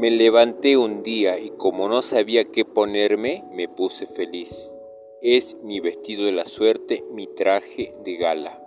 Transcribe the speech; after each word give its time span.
Me 0.00 0.10
levanté 0.10 0.78
un 0.78 1.02
día 1.02 1.38
y 1.38 1.50
como 1.50 1.86
no 1.86 2.00
sabía 2.00 2.44
qué 2.44 2.64
ponerme, 2.64 3.44
me 3.52 3.68
puse 3.68 4.06
feliz. 4.06 4.72
Es 5.20 5.58
mi 5.62 5.78
vestido 5.78 6.24
de 6.24 6.32
la 6.32 6.46
suerte, 6.46 7.04
mi 7.12 7.26
traje 7.26 7.92
de 8.02 8.16
gala. 8.16 8.64